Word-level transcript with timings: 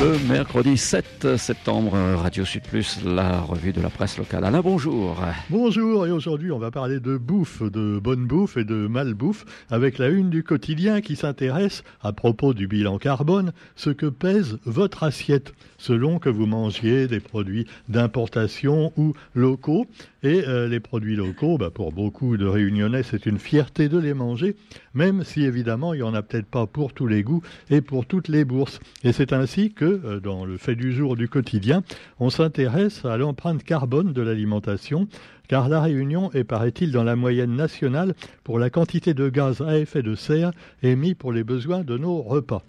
Le 0.00 0.18
mercredi 0.28 0.78
7 0.78 1.36
septembre, 1.36 1.92
Radio 1.92 2.46
Sud 2.46 2.62
la 3.04 3.40
revue 3.42 3.74
de 3.74 3.82
la 3.82 3.90
presse 3.90 4.16
locale. 4.16 4.46
Alain, 4.46 4.62
bonjour. 4.62 5.18
Bonjour, 5.50 6.06
et 6.06 6.10
aujourd'hui 6.10 6.50
on 6.52 6.58
va 6.58 6.70
parler 6.70 7.00
de 7.00 7.18
bouffe, 7.18 7.62
de 7.62 7.98
bonne 7.98 8.26
bouffe 8.26 8.56
et 8.56 8.64
de 8.64 8.86
malbouffe, 8.86 9.44
avec 9.68 9.98
la 9.98 10.08
une 10.08 10.30
du 10.30 10.42
quotidien 10.42 11.02
qui 11.02 11.16
s'intéresse, 11.16 11.84
à 12.00 12.14
propos 12.14 12.54
du 12.54 12.66
bilan 12.66 12.96
carbone, 12.96 13.52
ce 13.76 13.90
que 13.90 14.06
pèse 14.06 14.58
votre 14.64 15.02
assiette, 15.02 15.52
selon 15.80 16.18
que 16.18 16.28
vous 16.28 16.46
mangiez 16.46 17.08
des 17.08 17.20
produits 17.20 17.66
d'importation 17.88 18.92
ou 18.96 19.14
locaux. 19.34 19.86
Et 20.22 20.46
euh, 20.46 20.68
les 20.68 20.80
produits 20.80 21.16
locaux, 21.16 21.56
bah, 21.56 21.70
pour 21.70 21.92
beaucoup 21.92 22.36
de 22.36 22.46
réunionnais, 22.46 23.02
c'est 23.02 23.24
une 23.24 23.38
fierté 23.38 23.88
de 23.88 23.98
les 23.98 24.12
manger, 24.12 24.54
même 24.92 25.24
si 25.24 25.42
évidemment 25.42 25.94
il 25.94 25.98
n'y 25.98 26.02
en 26.02 26.12
a 26.14 26.22
peut-être 26.22 26.46
pas 26.46 26.66
pour 26.66 26.92
tous 26.92 27.06
les 27.06 27.22
goûts 27.22 27.42
et 27.70 27.80
pour 27.80 28.04
toutes 28.04 28.28
les 28.28 28.44
bourses. 28.44 28.78
Et 29.02 29.12
c'est 29.12 29.32
ainsi 29.32 29.72
que, 29.72 30.00
euh, 30.04 30.20
dans 30.20 30.44
le 30.44 30.58
fait 30.58 30.76
du 30.76 30.92
jour 30.92 31.16
du 31.16 31.28
quotidien, 31.28 31.82
on 32.18 32.28
s'intéresse 32.28 33.04
à 33.06 33.16
l'empreinte 33.16 33.64
carbone 33.64 34.12
de 34.12 34.20
l'alimentation, 34.20 35.08
car 35.48 35.68
la 35.68 35.80
Réunion 35.80 36.30
est, 36.32 36.44
paraît-il, 36.44 36.92
dans 36.92 37.04
la 37.04 37.16
moyenne 37.16 37.56
nationale 37.56 38.14
pour 38.44 38.58
la 38.58 38.68
quantité 38.68 39.14
de 39.14 39.30
gaz 39.30 39.62
à 39.62 39.78
effet 39.78 40.02
de 40.02 40.14
serre 40.14 40.52
émis 40.82 41.14
pour 41.14 41.32
les 41.32 41.42
besoins 41.42 41.80
de 41.80 41.96
nos 41.96 42.20
repas. 42.20 42.62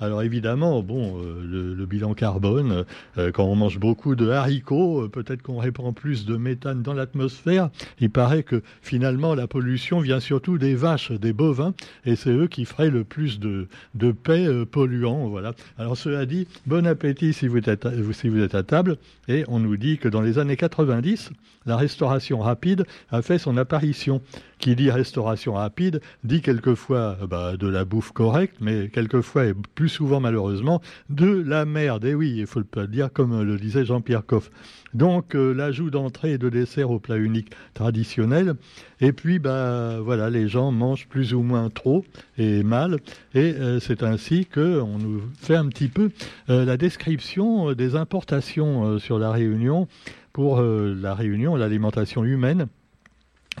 Alors 0.00 0.22
évidemment, 0.22 0.82
bon, 0.82 1.20
euh, 1.22 1.74
le, 1.76 1.86
bilan 1.86 2.14
carbone, 2.14 2.84
euh, 3.16 3.30
quand 3.30 3.44
on 3.44 3.54
mange 3.54 3.78
beaucoup 3.78 4.16
de 4.16 4.28
haricots, 4.28 5.02
euh, 5.02 5.08
peut-être 5.08 5.42
qu'on 5.42 5.58
répand 5.58 5.94
plus 5.94 6.26
de 6.26 6.36
méthane 6.36 6.82
dans 6.82 6.94
l'atmosphère. 6.94 7.70
Il 8.00 8.10
paraît 8.10 8.42
que 8.42 8.62
finalement 8.82 9.34
la 9.34 9.46
pollution 9.46 10.00
vient 10.00 10.18
surtout 10.18 10.58
des 10.58 10.74
vaches, 10.74 11.12
des 11.12 11.32
bovins, 11.32 11.74
et 12.04 12.16
c'est 12.16 12.30
eux 12.30 12.48
qui 12.48 12.64
feraient 12.64 12.90
le 12.90 13.04
plus 13.04 13.38
de, 13.38 13.68
de 13.94 14.10
paix 14.10 14.48
polluants. 14.70 15.28
Voilà. 15.28 15.52
Alors 15.78 15.96
cela 15.96 16.26
dit, 16.26 16.48
bon 16.66 16.86
appétit 16.86 17.32
si 17.32 17.46
vous, 17.46 17.58
êtes 17.58 17.86
si 18.12 18.28
vous 18.28 18.40
êtes 18.40 18.54
à 18.54 18.64
table. 18.64 18.98
Et 19.28 19.44
on 19.48 19.60
nous 19.60 19.76
dit 19.76 19.98
que 19.98 20.08
dans 20.08 20.20
les 20.20 20.38
années 20.38 20.56
90, 20.56 21.30
la 21.66 21.76
restauration 21.76 22.40
rapide 22.40 22.84
a 23.10 23.22
fait 23.22 23.38
son 23.38 23.56
apparition. 23.56 24.20
Qui 24.58 24.76
dit 24.76 24.90
restauration 24.90 25.54
rapide 25.54 26.00
dit 26.22 26.40
quelquefois 26.40 27.18
bah, 27.28 27.56
de 27.56 27.68
la 27.68 27.84
bouffe 27.84 28.12
correcte, 28.12 28.56
mais 28.60 28.88
quelquefois 28.88 29.46
et 29.46 29.54
plus 29.74 29.88
souvent 29.88 30.20
malheureusement 30.20 30.80
de 31.10 31.42
la 31.46 31.64
merde. 31.64 32.04
Et 32.04 32.14
oui, 32.14 32.34
il 32.38 32.46
faut 32.46 32.60
le 32.60 32.86
dire 32.86 33.12
comme 33.12 33.42
le 33.42 33.56
disait 33.58 33.84
Jean-Pierre 33.84 34.24
Coff. 34.26 34.50
Donc 34.94 35.34
euh, 35.34 35.52
l'ajout 35.52 35.90
d'entrée 35.90 36.32
et 36.32 36.38
de 36.38 36.48
dessert 36.48 36.90
au 36.90 36.98
plat 36.98 37.16
unique 37.16 37.50
traditionnel. 37.74 38.54
Et 39.00 39.12
puis 39.12 39.38
bah 39.38 39.98
voilà, 40.00 40.30
les 40.30 40.48
gens 40.48 40.70
mangent 40.70 41.08
plus 41.08 41.34
ou 41.34 41.42
moins 41.42 41.68
trop 41.68 42.04
et 42.38 42.62
mal. 42.62 42.98
Et 43.34 43.54
euh, 43.54 43.80
c'est 43.80 44.02
ainsi 44.02 44.46
que 44.46 44.80
on 44.80 44.98
nous 44.98 45.22
fait 45.40 45.56
un 45.56 45.66
petit 45.68 45.88
peu 45.88 46.10
euh, 46.48 46.64
la 46.64 46.76
description 46.76 47.72
des 47.72 47.96
importations 47.96 48.98
sur 48.98 49.18
la 49.18 49.30
Réunion 49.32 49.88
pour 50.32 50.60
la 50.60 51.14
Réunion, 51.14 51.54
l'alimentation 51.54 52.24
humaine. 52.24 52.66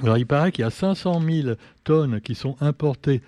Alors 0.02 0.18
il 0.18 0.26
paraît 0.26 0.52
qu'il 0.52 0.62
y 0.62 0.66
a 0.66 0.70
500 0.70 1.20
000 1.20 1.48
tonnes 1.84 2.20
qui 2.20 2.34
sont 2.34 2.56
importées 2.60 3.22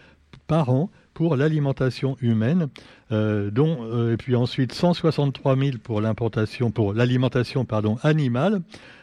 par 0.47 0.71
an 0.71 0.91
pour 1.15 1.37
l'alimentation 1.37 2.17
humaine, 2.21 2.69
euh, 3.11 3.51
dont 3.51 3.79
euh, 3.85 4.13
et 4.13 4.17
puis 4.19 4.37
ensuite 4.37 4.73
163 4.73 5.57
000 5.57 5.79
pour 5.83 6.01
l'importation 6.01 6.71
pour 6.71 6.93
l'alimentation 6.93 7.65
pardon 7.65 7.97
animale. 8.03 8.61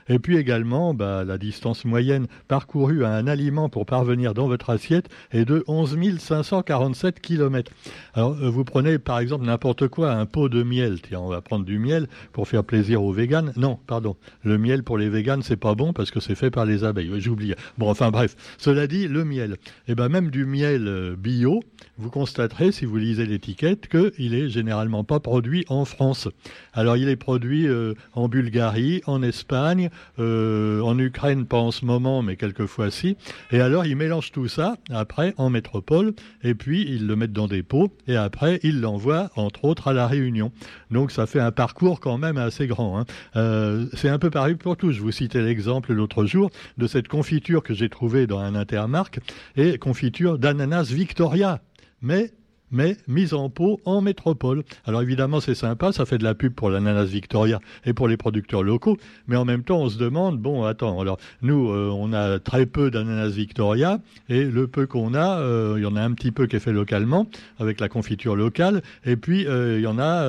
Et 0.10 0.20
puis 0.20 0.38
également, 0.38 0.94
bah, 0.94 1.24
la 1.24 1.38
distance 1.38 1.86
moyenne 1.86 2.28
parcourue 2.48 3.06
à 3.06 3.10
un 3.10 3.28
aliment 3.28 3.70
pour 3.70 3.86
parvenir 3.86 4.34
dans 4.34 4.48
votre 4.48 4.70
assiette 4.70 5.10
est 5.32 5.46
de 5.46 5.64
11 5.68 5.98
547 6.20 7.20
km. 7.20 7.72
Alors, 8.14 8.36
euh, 8.42 8.50
vous 8.50 8.64
prenez 8.64 9.00
par 9.00 9.20
exemple 9.20 9.46
n'importe 9.46 9.88
quoi, 9.88 10.12
un 10.12 10.26
pot 10.26 10.50
de 10.50 10.64
miel. 10.64 11.02
Tiens, 11.02 11.20
on 11.20 11.30
va 11.30 11.42
prendre 11.42 11.66
du 11.66 11.80
miel 11.80 12.08
pour 12.32 12.48
faire 12.48 12.64
plaisir 12.64 13.04
aux 13.04 13.12
véganes. 13.12 13.54
Non, 13.56 13.80
pardon. 13.88 14.16
Le 14.44 14.58
miel 14.58 14.84
pour 14.84 14.98
les 14.98 15.10
véganes, 15.10 15.44
c'est 15.44 15.58
pas 15.58 15.76
bon 15.76 15.94
parce 15.94 16.12
que 16.12 16.20
c'est 16.20 16.36
fait 16.36 16.52
par 16.52 16.66
les 16.66 16.84
abeilles. 16.84 17.12
J'oublie. 17.20 17.54
Bon, 17.78 17.90
enfin 17.90 18.12
bref. 18.12 18.36
Cela 18.58 18.88
dit, 18.88 19.08
le 19.08 19.24
miel. 19.26 19.58
Eh 19.88 19.96
ben 19.96 20.10
même 20.10 20.30
du 20.30 20.46
miel 20.46 20.88
euh, 20.88 21.16
bio, 21.16 21.62
vous 21.98 22.10
constaterez 22.10 22.72
si 22.72 22.86
vous 22.86 22.98
lisez 22.98 23.26
l'étiquette 23.26 23.88
qu'il 23.88 24.34
est 24.34 24.50
généralement 24.50 25.04
pas 25.04 25.20
produit 25.20 25.66
en 25.70 25.86
France. 25.86 26.28
Alors, 26.74 26.98
il 26.98 27.10
est 27.10 27.16
produit 27.16 27.68
euh, 27.68 27.94
en 28.14 28.28
Bulgarie, 28.28 29.02
en 29.06 29.22
Espagne, 29.22 29.90
euh, 30.20 30.82
en 30.82 30.98
Ukraine, 30.98 31.46
pas 31.46 31.58
en 31.58 31.72
ce 31.72 31.86
moment, 31.86 32.22
mais 32.22 32.36
quelquefois 32.36 32.92
si. 32.92 33.18
Et 33.52 33.60
alors, 33.60 33.86
ils 33.86 33.96
mélangent 33.96 34.32
tout 34.32 34.48
ça, 34.48 34.76
après, 34.92 35.34
en 35.38 35.50
métropole, 35.50 36.14
et 36.44 36.56
puis 36.56 36.86
ils 36.88 37.08
le 37.08 37.16
mettent 37.16 37.34
dans 37.34 37.48
des 37.48 37.64
pots, 37.64 37.96
et 38.08 38.16
après, 38.16 38.60
ils 38.64 38.82
l'envoient, 38.82 39.30
entre 39.36 39.66
autres, 39.66 39.88
à 39.88 39.94
la 39.94 40.08
Réunion. 40.08 40.52
Donc, 40.92 41.12
ça 41.12 41.26
fait 41.26 41.40
un 41.40 41.52
parcours 41.52 42.00
quand 42.00 42.18
même 42.18 42.38
assez 42.38 42.68
grand. 42.68 43.00
Hein. 43.00 43.06
Euh, 43.36 43.86
c'est 43.94 44.10
un 44.10 44.20
peu 44.20 44.30
pareil 44.30 44.56
pour 44.56 44.78
tous. 44.78 44.92
Je 44.92 45.02
vous 45.02 45.12
citais 45.12 45.42
l'exemple 45.42 45.94
l'autre 45.94 46.26
jour 46.26 46.50
de 46.78 46.88
cette 46.88 47.08
confiture 47.08 47.64
que 47.64 47.74
j'ai 47.74 47.90
trouvée 47.90 48.28
dans 48.28 48.40
un 48.40 48.56
intermarque, 48.56 49.20
et 49.56 49.78
confiture 49.78 50.38
d'ananas 50.38 50.92
Victoria. 50.92 51.62
Mais 52.02 52.32
mais 52.74 52.98
mise 53.08 53.34
en 53.34 53.50
pot 53.50 53.80
en 53.86 54.02
métropole. 54.02 54.64
Alors 54.86 55.02
évidemment, 55.02 55.40
c'est 55.40 55.56
sympa, 55.56 55.94
ça 55.94 56.06
fait 56.06 56.18
de 56.18 56.24
la 56.26 56.36
pub 56.36 56.54
pour 56.54 56.70
l'ananas 56.70 57.06
Victoria 57.06 57.60
et 57.86 57.94
pour 57.94 58.10
les 58.10 58.18
producteurs 58.18 58.64
locaux, 58.64 58.98
mais 59.28 59.38
en 59.38 59.46
même 59.46 59.64
temps, 59.64 59.80
on 59.80 59.90
se 59.90 59.98
demande, 59.98 60.40
bon, 60.40 60.66
attends, 60.66 61.00
alors 61.00 61.18
nous, 61.42 61.70
euh, 61.70 61.90
on 61.94 62.12
a 62.12 62.40
très 62.40 62.66
peu 62.66 62.92
d'ananas 62.92 63.30
Victoria, 63.30 64.00
et 64.28 64.44
le 64.44 64.68
peu 64.68 64.88
qu'on 64.88 65.14
a, 65.14 65.40
euh, 65.40 65.76
il 65.78 65.84
y 65.84 65.86
en 65.86 65.96
a 65.96 66.02
un 66.02 66.12
petit 66.12 66.32
peu 66.32 66.48
qui 66.48 66.56
est 66.56 66.60
fait 66.60 66.74
localement, 66.74 67.28
avec 67.60 67.80
la 67.80 67.88
confiture 67.88 68.36
locale, 68.36 68.82
et 69.06 69.16
puis 69.16 69.48
euh, 69.48 69.78
il 69.78 69.84
y 69.84 69.88
en 69.88 70.00
a 70.00 70.24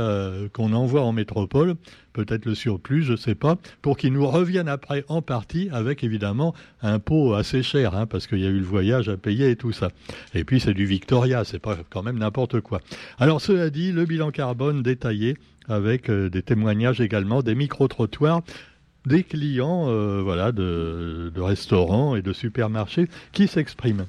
qu'on 0.53 0.73
envoie 0.73 1.03
en 1.03 1.13
métropole, 1.13 1.77
peut-être 2.15 2.47
le 2.47 2.55
surplus, 2.55 3.03
je 3.03 3.13
ne 3.13 3.17
sais 3.19 3.35
pas, 3.35 3.57
pour 3.83 3.99
qu'ils 3.99 4.15
nous 4.15 4.27
reviennent 4.27 4.69
après 4.69 5.05
en 5.09 5.21
partie 5.21 5.69
avec 5.71 6.03
évidemment 6.03 6.55
un 6.81 6.99
pot 6.99 7.35
assez 7.35 7.63
cher, 7.63 7.95
hein, 7.95 8.07
parce 8.07 8.27
qu'il 8.27 8.41
y 8.41 8.47
a 8.47 8.51
eu 8.51 8.59
le 8.59 8.65
voyage 8.65 9.11
à 9.11 9.19
payer 9.19 9.51
et 9.51 9.57
tout 9.57 9.73
ça. 9.73 9.91
Et 10.35 10.45
puis 10.45 10.61
c'est 10.61 10.73
du 10.73 10.87
Victoria, 10.87 11.45
c'est 11.45 11.59
pas 11.59 11.77
quand 11.91 12.03
même 12.03 12.19
n'importe 12.19 12.61
quoi. 12.61 12.81
Alors 13.19 13.43
cela 13.43 13.69
dit, 13.69 13.93
le 13.93 14.07
bilan 14.07 14.31
carbone 14.31 14.83
détaillé 14.83 15.37
avec 15.69 16.09
euh, 16.09 16.31
des 16.31 16.43
témoignages 16.43 17.01
également, 17.01 17.43
des 17.43 17.55
micro-trottoirs 17.55 18.43
des 19.07 19.23
clients 19.23 19.89
euh, 19.89 20.23
voilà, 20.23 20.51
de, 20.51 21.31
de 21.35 21.41
restaurants 21.41 22.17
et 22.17 22.23
de 22.23 22.33
supermarchés 22.33 23.09
qui 23.33 23.49
s'expriment. 23.49 24.07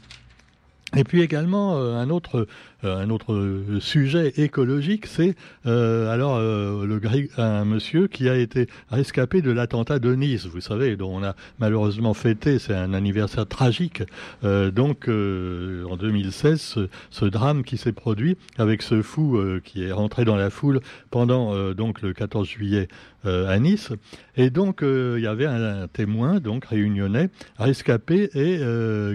Et 0.95 1.03
puis 1.03 1.21
également 1.21 1.77
euh, 1.77 1.95
un 1.95 2.09
autre 2.09 2.47
euh, 2.83 2.97
un 2.97 3.09
autre 3.09 3.61
sujet 3.79 4.33
écologique, 4.37 5.07
c'est 5.07 5.35
euh, 5.65 6.09
alors 6.09 6.39
le 6.39 7.01
un 7.37 7.65
monsieur 7.65 8.07
qui 8.07 8.29
a 8.29 8.35
été 8.35 8.67
rescapé 8.89 9.41
de 9.41 9.51
l'attentat 9.51 9.99
de 9.99 10.13
Nice, 10.13 10.45
vous 10.45 10.61
savez, 10.61 10.95
dont 10.95 11.15
on 11.15 11.23
a 11.23 11.35
malheureusement 11.59 12.13
fêté, 12.13 12.59
c'est 12.59 12.75
un 12.75 12.93
anniversaire 12.93 13.47
tragique. 13.47 14.03
donc 14.43 15.07
en 15.07 15.97
2016, 15.97 16.87
ce, 17.09 17.25
drame 17.25 17.63
qui 17.63 17.77
s'est 17.77 17.91
produit 17.91 18.37
avec 18.57 18.81
ce 18.81 19.01
fou 19.01 19.39
qui 19.63 19.83
est 19.83 19.91
rentré 19.91 20.25
dans 20.25 20.35
la 20.35 20.49
foule 20.49 20.81
pendant 21.11 21.73
donc 21.73 22.01
le 22.01 22.13
14 22.13 22.47
juillet 22.47 22.87
à 23.25 23.59
Nice. 23.59 23.91
Et 24.37 24.49
donc 24.49 24.79
il 24.81 25.19
y 25.21 25.27
avait 25.27 25.45
un, 25.45 25.87
témoin 25.87 26.39
donc 26.39 26.65
réunionnais 26.65 27.29
rescapé 27.57 28.29
et 28.33 28.59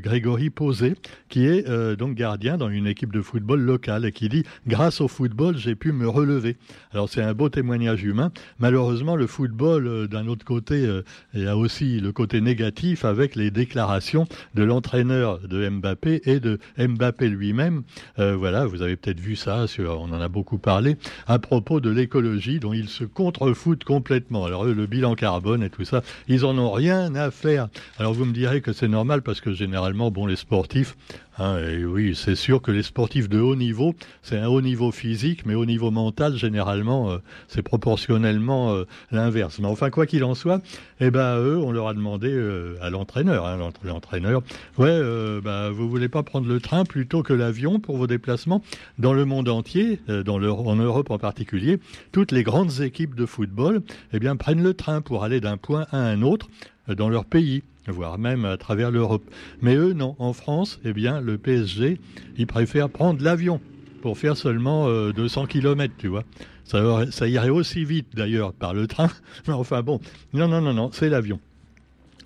Grégory 0.00 0.50
Posé 0.50 0.94
qui 1.28 1.46
est 1.46 1.68
euh, 1.68 1.96
donc 1.96 2.14
gardien 2.14 2.58
dans 2.58 2.68
une 2.68 2.86
équipe 2.86 3.12
de 3.12 3.22
football 3.22 3.60
locale 3.60 4.04
et 4.04 4.12
qui 4.12 4.28
dit 4.28 4.44
grâce 4.66 5.00
au 5.00 5.08
football 5.08 5.56
j'ai 5.56 5.74
pu 5.74 5.92
me 5.92 6.08
relever. 6.08 6.56
Alors 6.92 7.08
c'est 7.08 7.22
un 7.22 7.32
beau 7.32 7.48
témoignage 7.48 8.02
humain. 8.02 8.32
Malheureusement 8.58 9.16
le 9.16 9.26
football 9.26 9.86
euh, 9.86 10.06
d'un 10.06 10.26
autre 10.26 10.44
côté 10.44 10.84
euh, 10.86 11.02
il 11.34 11.46
a 11.48 11.56
aussi 11.56 12.00
le 12.00 12.12
côté 12.12 12.40
négatif 12.40 13.04
avec 13.04 13.36
les 13.36 13.50
déclarations 13.50 14.26
de 14.54 14.62
l'entraîneur 14.62 15.38
de 15.38 15.68
Mbappé 15.68 16.22
et 16.24 16.40
de 16.40 16.58
Mbappé 16.78 17.28
lui-même. 17.28 17.82
voilà, 18.16 18.66
vous 18.66 18.82
avez 18.82 18.96
peut-être 18.96 19.20
vu 19.20 19.36
ça, 19.36 19.66
on 19.78 20.12
en 20.12 20.20
a 20.20 20.28
beaucoup 20.28 20.58
parlé 20.58 20.96
à 21.26 21.38
propos 21.38 21.80
de 21.80 21.90
l'écologie 21.90 22.58
dont 22.58 22.72
ils 22.72 22.88
se 22.88 23.04
contrefoutent 23.04 23.84
complètement. 23.84 23.99
Alors 24.46 24.64
eux, 24.66 24.72
le 24.72 24.86
bilan 24.86 25.14
carbone 25.14 25.62
et 25.62 25.70
tout 25.70 25.84
ça, 25.84 26.02
ils 26.28 26.44
en 26.44 26.56
ont 26.58 26.72
rien 26.72 27.14
à 27.14 27.30
faire. 27.30 27.68
Alors 27.98 28.12
vous 28.12 28.24
me 28.24 28.32
direz 28.32 28.60
que 28.60 28.72
c'est 28.72 28.88
normal 28.88 29.22
parce 29.22 29.40
que 29.40 29.52
généralement 29.52 30.10
bon 30.10 30.26
les 30.26 30.36
sportifs 30.36 30.96
Hein, 31.38 31.58
oui, 31.86 32.14
c'est 32.14 32.34
sûr 32.34 32.60
que 32.60 32.70
les 32.70 32.82
sportifs 32.82 33.28
de 33.28 33.40
haut 33.40 33.54
niveau, 33.54 33.94
c'est 34.22 34.38
un 34.38 34.48
haut 34.48 34.60
niveau 34.60 34.90
physique, 34.90 35.46
mais 35.46 35.54
au 35.54 35.64
niveau 35.64 35.90
mental, 35.90 36.36
généralement, 36.36 37.10
euh, 37.10 37.18
c'est 37.48 37.62
proportionnellement 37.62 38.74
euh, 38.74 38.84
l'inverse. 39.10 39.58
Mais 39.60 39.68
enfin, 39.68 39.90
quoi 39.90 40.06
qu'il 40.06 40.24
en 40.24 40.34
soit, 40.34 40.60
eh 41.00 41.10
ben, 41.10 41.38
eux, 41.38 41.56
on 41.56 41.70
leur 41.70 41.88
a 41.88 41.94
demandé 41.94 42.28
euh, 42.30 42.76
à 42.82 42.90
l'entraîneur, 42.90 43.46
hein, 43.46 43.58
l'entraîneur, 43.84 44.42
ouais, 44.78 45.40
bah, 45.40 45.70
vous 45.70 45.88
voulez 45.88 46.08
pas 46.08 46.22
prendre 46.22 46.48
le 46.48 46.60
train 46.60 46.84
plutôt 46.84 47.22
que 47.22 47.32
l'avion 47.32 47.78
pour 47.78 47.96
vos 47.96 48.06
déplacements 48.06 48.62
dans 48.98 49.12
le 49.12 49.24
monde 49.24 49.48
entier, 49.48 50.00
dans 50.08 50.40
en 50.40 50.76
Europe 50.76 51.10
en 51.10 51.18
particulier, 51.18 51.78
toutes 52.12 52.32
les 52.32 52.42
grandes 52.42 52.80
équipes 52.80 53.14
de 53.14 53.26
football, 53.26 53.82
eh 54.12 54.18
bien, 54.18 54.36
prennent 54.36 54.62
le 54.62 54.74
train 54.74 55.00
pour 55.00 55.24
aller 55.24 55.40
d'un 55.40 55.56
point 55.56 55.86
à 55.92 55.98
un 55.98 56.22
autre 56.22 56.48
dans 56.88 57.08
leur 57.08 57.24
pays 57.24 57.62
voire 57.88 58.18
même 58.18 58.44
à 58.44 58.56
travers 58.56 58.90
l'Europe. 58.90 59.24
Mais 59.62 59.74
eux, 59.74 59.92
non. 59.92 60.16
En 60.18 60.32
France, 60.32 60.80
eh 60.84 60.92
bien, 60.92 61.20
le 61.20 61.38
PSG, 61.38 61.98
ils 62.36 62.46
préfèrent 62.46 62.90
prendre 62.90 63.22
l'avion 63.22 63.60
pour 64.02 64.18
faire 64.18 64.36
seulement 64.36 64.86
200 65.10 65.42
euh, 65.42 65.46
km, 65.46 65.94
tu 65.98 66.08
vois. 66.08 66.24
ça 66.64 67.28
irait 67.28 67.50
aussi 67.50 67.84
vite 67.84 68.08
d'ailleurs 68.14 68.52
par 68.52 68.74
le 68.74 68.86
train. 68.86 69.10
Mais 69.46 69.54
enfin 69.54 69.82
bon, 69.82 70.00
non, 70.32 70.48
non, 70.48 70.60
non, 70.60 70.72
non, 70.72 70.90
c'est 70.92 71.08
l'avion. 71.08 71.40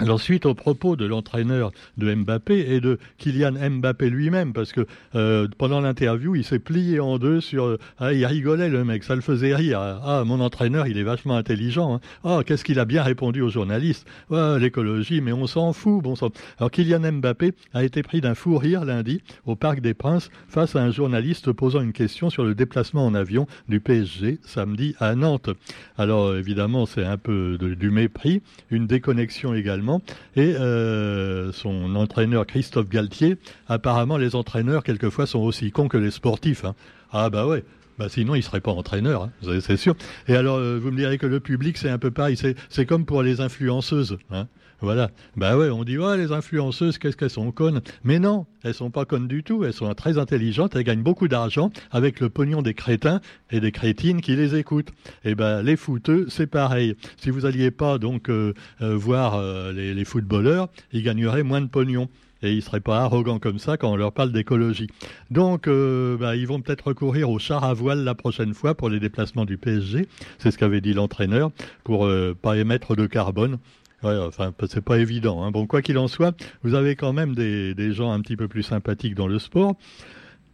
Alors 0.01 0.21
suite 0.21 0.45
au 0.45 0.55
propos 0.55 0.97
de 0.97 1.05
l'entraîneur 1.05 1.71
de 1.99 2.13
Mbappé 2.13 2.75
et 2.75 2.81
de 2.81 2.99
Kylian 3.19 3.53
Mbappé 3.53 4.11
lui-même, 4.11 4.53
parce 4.53 4.73
que 4.73 4.87
euh, 5.15 5.47
pendant 5.57 5.81
l'interview, 5.81 6.35
il 6.35 6.43
s'est 6.43 6.59
plié 6.59 6.99
en 6.99 7.19
deux 7.19 7.41
sur... 7.41 7.79
Ah, 7.99 8.13
il 8.13 8.27
rigolait 8.27 8.69
le 8.69 8.85
mec, 8.85 9.05
ça 9.05 9.15
le 9.15 9.21
faisait 9.21 9.55
rire. 9.55 9.79
Ah, 9.79 10.25
mon 10.27 10.41
entraîneur, 10.41 10.89
il 10.89 10.99
est 10.99 11.05
vachement 11.05 11.37
intelligent. 11.37 11.95
Hein. 11.95 12.01
Ah, 12.25 12.41
qu'est-ce 12.45 12.65
qu'il 12.65 12.81
a 12.81 12.85
bien 12.85 13.05
répondu 13.05 13.41
aux 13.41 13.51
journalistes 13.51 14.05
L'écologie, 14.31 15.21
mais 15.21 15.33
on 15.33 15.47
s'en 15.47 15.73
fout. 15.73 16.03
Bon 16.03 16.17
sang. 16.17 16.31
Alors 16.59 16.73
Kylian 16.73 17.13
Mbappé 17.13 17.53
a 17.73 17.85
été 17.85 18.03
pris 18.03 18.21
d'un 18.21 18.35
fou 18.35 18.59
rire 18.59 18.85
lundi 18.85 19.23
au 19.47 19.55
Parc 19.55 19.81
des 19.81 19.95
Princes 19.95 20.31
face 20.49 20.75
à 20.75 20.83
un 20.83 20.91
journaliste 20.91 21.53
posant 21.53 21.81
une 21.81 21.93
question 21.93 22.31
sur 22.31 22.43
le 22.45 22.57
déplacement 22.57 23.07
en 23.07 23.15
avion 23.15 23.47
du 23.69 23.79
PSG 23.79 24.41
samedi 24.43 24.97
à 24.99 25.15
Nantes. 25.15 25.51
Alors 25.99 26.35
évidemment, 26.35 26.85
c'est 26.85 27.05
un 27.05 27.17
peu 27.17 27.59
du 27.59 27.91
mépris, 27.91 28.43
une 28.71 28.89
déconnexion 28.89 29.55
également 29.55 29.84
et 30.37 30.55
euh, 30.55 31.53
son 31.53 31.95
entraîneur 31.97 32.47
Christophe 32.47 32.89
Galtier, 32.89 33.37
apparemment 33.69 34.17
les 34.17 34.35
entraîneurs 34.35 34.83
quelquefois 34.83 35.27
sont 35.27 35.41
aussi 35.41 35.71
cons 35.71 35.89
que 35.89 35.97
les 35.99 36.11
sportifs. 36.11 36.65
Hein. 36.65 36.75
Ah 37.13 37.31
bah 37.31 37.47
ouais, 37.47 37.65
bah 37.99 38.09
sinon, 38.09 38.35
il 38.35 38.43
serait 38.43 38.61
pas 38.61 38.73
entraîneur, 38.73 39.25
hein, 39.25 39.61
c'est 39.61 39.77
sûr. 39.77 39.95
Et 40.27 40.35
alors, 40.35 40.57
euh, 40.57 40.79
vous 40.83 40.91
me 40.91 40.97
direz 40.97 41.19
que 41.19 41.27
le 41.27 41.39
public, 41.39 41.79
c'est 41.79 41.91
un 41.91 41.99
peu 41.99 42.11
pareil. 42.11 42.37
C'est 42.69 42.87
comme 42.87 43.05
pour 43.05 43.23
les 43.23 43.41
influenceuses. 43.41 44.19
Hein. 44.31 44.49
Voilà. 44.81 45.11
Bah 45.37 45.57
ouais, 45.57 45.71
on 45.71 45.85
dit, 45.85 45.99
ouais, 45.99 46.17
les 46.17 46.33
influenceuses, 46.33 46.99
qu'est-ce 46.99 47.17
qu'elles 47.17 47.31
sont 47.31 47.53
connes. 47.53 47.81
Mais 48.03 48.19
non, 48.19 48.47
elles 48.63 48.75
sont 48.75 48.91
pas 48.91 49.05
connes 49.05 49.29
du 49.29 49.43
tout. 49.43 49.65
Elles 49.65 49.73
sont 49.73 49.93
très 49.95 50.19
intelligentes. 50.19 50.77
Elles 50.77 50.85
gagnent 50.85 51.03
beaucoup 51.03 51.29
d'argent 51.29 51.71
avec 51.91 52.21
le 52.21 52.29
pognon 52.29 52.63
des 52.63 52.75
crétins 52.75 53.21
et 53.51 53.61
des 53.61 53.73
crétines 53.73 54.21
qui 54.21 54.37
les 54.37 54.57
écoutent. 54.57 54.91
Et 55.25 55.31
eh 55.31 55.35
ben, 55.35 55.63
les 55.63 55.77
footeux, 55.77 56.27
c'est 56.29 56.47
pareil. 56.47 56.97
Si 57.17 57.31
vous 57.31 57.47
alliez 57.47 57.71
pas 57.71 57.99
donc 57.99 58.29
euh, 58.29 58.55
euh, 58.83 58.97
voir 58.97 59.41
les, 59.73 59.95
les 59.95 60.05
footballeurs, 60.05 60.69
ils 60.93 61.03
gagneraient 61.03 61.43
moins 61.43 61.61
de 61.61 61.69
pognon 61.69 62.09
et 62.45 62.53
ils 62.53 62.57
ne 62.57 62.61
seraient 62.61 62.81
pas 62.81 63.01
arrogants 63.01 63.39
comme 63.39 63.59
ça 63.59 63.77
quand 63.77 63.91
on 63.91 63.97
leur 63.97 64.13
parle 64.13 64.31
d'écologie. 64.33 64.89
Donc, 65.31 65.67
euh, 65.67 66.17
bah, 66.17 66.37
ils 66.37 66.47
vont 66.47 66.61
peut-être 66.61 66.89
recourir 66.89 67.31
au 67.31 67.39
char 67.39 67.65
à 67.65 67.73
voile 67.73 68.05
la 68.05 68.15
prochaine 68.15 68.55
fois 68.55 68.75
pour 68.75 68.91
les 68.91 69.01
déplacements 69.01 69.47
du 69.47 69.57
PSG. 69.57 70.07
C'est 70.39 70.51
ce 70.51 70.59
qu'avait 70.59 70.81
dit 70.81 70.93
l'entraîneur, 70.93 71.51
pour 71.83 72.07
euh, 72.07 72.37
pas 72.41 72.57
émettre 72.57 72.97
de 72.97 73.07
carbone. 73.07 73.59
Ouais, 74.05 74.19
enfin, 74.19 74.53
c'est 74.69 74.85
pas 74.85 74.99
évident. 74.99 75.43
Hein. 75.43 75.51
Bon, 75.51 75.67
quoi 75.67 75.81
qu'il 75.81 75.97
en 75.97 76.09
soit, 76.09 76.37
vous 76.63 76.75
avez 76.75 76.95
quand 76.95 77.15
même 77.15 77.35
des, 77.35 77.93
gens 77.93 78.13
un 78.13 78.21
petit 78.21 78.37
peu 78.37 78.49
plus 78.49 78.63
sympathiques 78.63 79.15
dans 79.15 79.27
le 79.27 79.39
sport. 79.39 79.77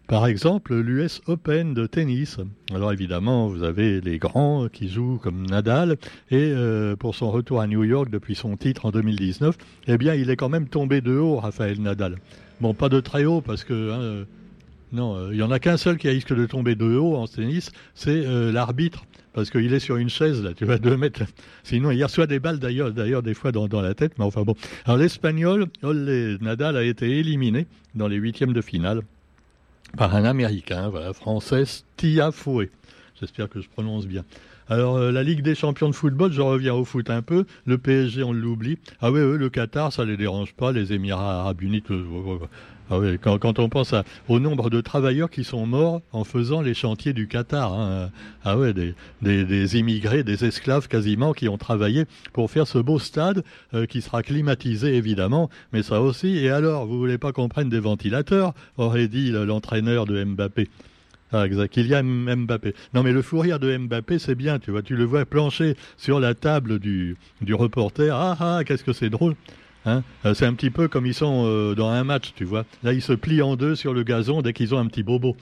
Par 0.07 0.27
exemple, 0.29 0.77
l'US 0.77 1.21
Open 1.27 1.75
de 1.75 1.87
tennis. 1.87 2.39
Alors 2.73 2.93
évidemment, 2.93 3.49
vous 3.49 3.65
avez 3.65 4.01
les 4.01 4.19
grands 4.19 4.69
qui 4.69 4.89
jouent 4.89 5.19
comme 5.21 5.47
Nadal, 5.47 5.99
et 6.31 6.53
euh, 6.53 6.95
pour 6.95 7.17
son 7.17 7.31
retour 7.33 7.61
à 7.61 7.67
New 7.67 7.83
York 7.83 8.09
depuis 8.09 8.37
son 8.37 8.57
titre 8.57 8.87
en 8.87 8.91
2019, 8.91 9.57
eh 9.89 9.99
bien, 9.99 10.15
il 10.15 10.31
est 10.31 10.37
quand 10.37 10.49
même 10.49 10.69
tombé 10.69 11.01
de 11.01 11.17
haut, 11.17 11.37
Raphaël 11.37 11.81
Nadal. 11.81 12.19
Bon, 12.61 12.73
pas 12.73 12.89
de 12.89 13.01
très 13.01 13.25
haut, 13.25 13.41
parce 13.41 13.65
que 13.65 13.73
hein, 13.73 14.01
euh, 14.01 14.25
non, 14.93 15.17
euh, 15.17 15.31
il 15.33 15.39
y 15.39 15.43
en 15.43 15.51
a 15.51 15.59
qu'un 15.59 15.77
seul 15.77 15.97
qui 15.97 16.09
risque 16.09 16.35
de 16.35 16.47
tomber 16.47 16.77
de 16.77 16.97
haut 16.97 17.17
en 17.17 17.27
tennis, 17.27 17.71
c'est 17.95 18.23
l'arbitre. 18.53 19.05
Parce 19.33 19.51
qu'il 19.51 19.73
est 19.73 19.81
sur 19.81 19.97
une 19.97 20.09
chaise, 20.09 20.43
là, 20.43 20.55
tu 20.55 20.65
vas 20.65 20.79
deux 20.79 20.97
mètres. 20.97 21.23
Sinon, 21.63 21.91
il 21.93 22.03
reçoit 22.03 22.27
des 22.27 22.41
balles, 22.41 22.59
d'ailleurs, 22.59 22.93
d'ailleurs, 22.93 23.23
des 23.23 23.35
fois 23.35 23.53
dans, 23.53 23.81
la 23.81 23.95
tête, 23.95 24.13
mais 24.19 24.25
enfin 24.25 24.43
bon. 24.43 24.57
Alors, 24.85 24.99
l'Espagnol, 24.99 25.67
Nadal 26.41 26.77
a 26.77 26.83
été 26.83 27.19
éliminé 27.19 27.67
dans 27.95 28.09
les 28.09 28.17
huitièmes 28.17 28.53
de 28.53 28.61
finale 28.61 29.03
par 29.97 30.15
un 30.15 30.25
Américain, 30.25 30.89
voilà, 30.89 31.13
français, 31.13 31.65
Tia 31.97 32.31
Foué. 32.31 32.71
J'espère 33.21 33.49
que 33.49 33.61
je 33.61 33.69
prononce 33.69 34.07
bien. 34.07 34.25
Alors, 34.69 34.97
euh, 34.97 35.11
la 35.11 35.25
Ligue 35.25 35.43
des 35.43 35.57
champions 35.57 35.89
de 35.89 35.95
football, 35.95 36.33
je 36.33 36.41
reviens 36.41 36.75
au 36.75 36.85
foot 36.85 37.11
un 37.11 37.23
peu. 37.23 37.45
Le 37.67 37.77
PSG, 37.77 38.23
on 38.23 38.33
l'oublie. 38.33 38.79
Ah 39.01 39.11
oui, 39.11 39.21
le 39.21 39.51
Qatar, 39.51 39.93
ça 39.93 40.05
les 40.05 40.17
dérange 40.17 40.55
pas. 40.55 40.71
Les 40.71 40.93
Émirats 40.93 41.41
arabes 41.41 41.61
unis, 41.61 41.83
ah 42.93 42.99
oui, 42.99 43.19
quand, 43.21 43.61
on 43.61 43.69
pense 43.69 43.95
au 44.29 44.41
nombre 44.41 44.69
de 44.69 44.81
travailleurs 44.81 45.31
qui 45.31 45.45
sont 45.45 45.65
morts 45.65 46.03
en 46.11 46.25
faisant 46.25 46.61
les 46.61 46.75
chantiers 46.75 47.13
du 47.13 47.29
Qatar. 47.29 47.73
Hein. 47.73 48.11
Ah 48.45 48.59
ouais, 48.59 48.73
des, 48.73 48.95
des, 49.23 49.79
immigrés, 49.79 50.25
des 50.25 50.45
esclaves 50.45 50.89
quasiment 50.89 51.33
qui 51.33 51.49
ont 51.49 51.57
travaillé 51.57 52.07
pour 52.33 52.51
faire 52.51 52.67
ce 52.67 52.79
beau 52.79 52.99
stade 52.99 53.45
euh, 53.75 53.87
qui 53.87 54.03
sera 54.03 54.25
climatisé 54.25 54.97
évidemment, 54.97 55.51
mais 55.73 55.85
ça 55.85 56.01
aussi. 56.01 56.39
Et 56.39 56.51
alors, 56.51 56.87
vous 56.87 56.99
voulez 56.99 57.19
pas 57.19 57.31
qu'on 57.33 57.49
prenne 57.49 57.69
des 57.69 57.79
ventilateurs 57.79 58.55
aurait 58.77 59.07
dit 59.07 59.31
l'entraîneur 59.31 60.05
de 60.05 60.25
Mbappé. 60.25 60.69
Ah, 61.33 61.47
exact. 61.47 61.73
Kylian 61.73 62.03
Mbappé. 62.03 62.75
Non, 62.93 63.05
mais 63.05 63.13
le 63.13 63.23
fou 63.23 63.39
rire 63.39 63.61
de 63.61 63.77
Mbappé, 63.77 64.19
c'est 64.19 64.35
bien, 64.35 64.59
tu 64.59 64.73
vois. 64.73 64.83
Tu 64.83 64.97
le 64.97 65.05
vois 65.05 65.25
plancher 65.25 65.77
sur 65.97 66.19
la 66.19 66.35
table 66.35 66.81
du, 66.81 67.17
du 67.41 67.55
reporter. 67.55 68.11
Ah, 68.13 68.37
ah, 68.41 68.65
qu'est-ce 68.65 68.83
que 68.83 68.93
c'est 68.93 69.11
drôle. 69.11 69.37
Hein 69.87 70.03
euh, 70.27 70.35
c'est 70.35 70.47
un 70.47 70.55
petit 70.55 70.71
peu 70.71 70.89
comme 70.89 71.07
ils 71.07 71.15
sont 71.15 71.45
euh, 71.47 71.75
dans 71.75 71.89
un 71.89 72.05
match, 72.05 72.33
tu 72.35 72.45
vois. 72.45 72.65
Là, 72.83 72.93
ils 72.93 73.03
se 73.03 73.13
plient 73.13 73.43
en 73.43 73.57
deux 73.57 73.75
sur 73.75 73.95
le 73.95 74.03
gazon 74.03 74.43
dès 74.43 74.53
qu'ils 74.53 74.75
ont 74.75 74.79
un 74.79 74.87
petit 74.87 75.03
bobo. 75.03 75.37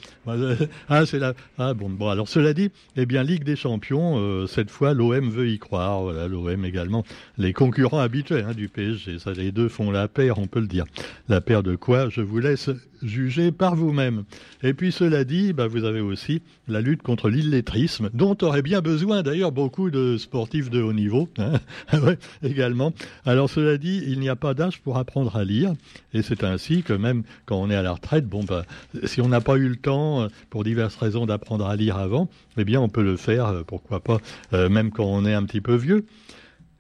ah, 0.89 1.07
c'est 1.07 1.19
là. 1.19 1.35
Ah 1.59 1.75
bon, 1.75 1.89
bon. 1.89 2.09
Alors 2.09 2.29
cela 2.29 2.55
dit, 2.55 2.71
eh 2.97 3.07
bien, 3.07 3.23
Ligue 3.23 3.45
des 3.45 3.57
Champions, 3.57 4.47
cette 4.47 4.71
fois, 4.71 4.95
l'OM 4.95 5.29
veut 5.31 5.49
y 5.49 5.59
croire. 5.59 6.03
Voilà, 6.03 6.29
l'OM 6.29 6.65
également. 6.65 7.05
Les 7.37 7.53
concurrents 7.53 7.99
habituels 7.99 8.47
hein, 8.49 8.55
du 8.55 8.69
PSG, 8.69 9.19
ça, 9.19 9.33
les 9.33 9.53
deux 9.53 9.69
font 9.69 9.91
la 9.91 10.09
paire, 10.09 10.39
on 10.39 10.47
peut 10.47 10.61
le 10.61 10.67
dire. 10.67 10.85
La 11.29 11.41
paire 11.41 11.63
de 11.63 11.77
quoi? 11.77 12.09
Je 12.09 12.21
vous 12.21 12.39
laisse 12.39 12.71
juger 13.03 13.53
par 13.53 13.75
vous-même. 13.77 14.25
Et 14.63 14.75
puis 14.75 14.93
cela 14.93 15.25
dit, 15.25 15.53
bah, 15.53 15.67
vous 15.67 15.85
avez 15.85 16.01
aussi 16.01 16.43
la 16.69 16.81
lutte 16.81 17.03
contre 17.03 17.29
l'illettrisme, 17.29 18.11
dont 18.13 18.37
aurait 18.43 18.63
bien 18.63 18.81
besoin 18.81 19.23
d'ailleurs 19.23 19.53
beaucoup 19.53 19.91
de 19.91 20.17
sportifs 20.17 20.71
de 20.71 20.83
haut 20.83 20.93
niveau, 20.93 21.29
hein 21.39 21.55
ouais, 21.93 22.19
également. 22.43 22.93
Alors 23.25 23.49
cela 23.49 23.79
dit, 23.79 24.03
il 24.07 24.21
n'y 24.21 24.29
a 24.29 24.37
pas 24.37 24.55
d'âge 24.55 24.81
pour 24.81 24.99
apprendre 24.99 25.37
à 25.37 25.45
lire, 25.45 25.73
et 26.13 26.23
c'est 26.23 26.45
ainsi 26.45 26.83
que 26.83 26.93
même 26.93 27.23
quand 27.47 27.57
on 27.57 27.71
est 27.71 27.77
à 27.77 27.83
la 27.83 27.93
retraite, 27.93 28.27
bon 28.27 28.45
bah, 28.45 28.65
si 29.05 29.21
on 29.21 29.29
n'a 29.29 29.41
pas 29.41 29.57
eu 29.57 29.69
le 29.69 29.77
temps, 29.77 30.23
euh, 30.23 30.29
pour 30.51 30.65
diverses 30.65 30.97
raisons, 30.97 31.27
d'apprendre 31.27 31.67
à 31.67 31.77
lire 31.77 31.97
avant, 31.97 32.29
eh 32.57 32.65
bien 32.65 32.81
on 32.81 32.89
peut 32.89 33.03
le 33.03 33.17
faire, 33.17 33.47
euh, 33.47 33.63
pourquoi 33.67 34.01
pas, 34.01 34.19
euh, 34.53 34.69
même 34.69 34.91
quand 34.91 35.07
on 35.07 35.25
est 35.25 35.35
un 35.35 35.45
petit 35.45 35.61
peu 35.61 35.75
vieux. 35.75 36.05